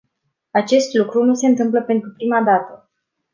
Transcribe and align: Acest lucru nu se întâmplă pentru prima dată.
Acest 0.51 0.93
lucru 0.93 1.23
nu 1.23 1.33
se 1.33 1.47
întâmplă 1.47 1.81
pentru 1.81 2.09
prima 2.15 2.41
dată. 2.41 2.89